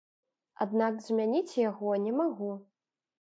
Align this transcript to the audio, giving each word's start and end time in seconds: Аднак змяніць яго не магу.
Аднак 0.63 0.97
змяніць 1.09 1.59
яго 1.69 1.93
не 2.05 2.13
магу. 2.21 2.51